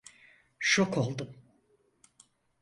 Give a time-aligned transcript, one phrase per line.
[0.59, 1.35] Şok oldum.